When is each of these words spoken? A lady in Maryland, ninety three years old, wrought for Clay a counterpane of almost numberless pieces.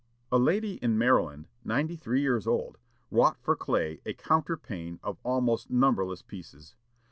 A 0.31 0.39
lady 0.39 0.77
in 0.77 0.97
Maryland, 0.97 1.47
ninety 1.63 1.95
three 1.95 2.21
years 2.21 2.47
old, 2.47 2.79
wrought 3.11 3.37
for 3.39 3.55
Clay 3.55 4.01
a 4.03 4.15
counterpane 4.15 4.99
of 5.03 5.19
almost 5.23 5.69
numberless 5.69 6.23
pieces. 6.23 6.73